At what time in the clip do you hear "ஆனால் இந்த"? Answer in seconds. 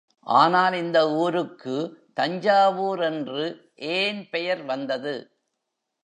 0.27-0.99